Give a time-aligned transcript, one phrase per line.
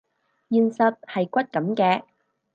[0.49, 2.03] 現實係骨感嘅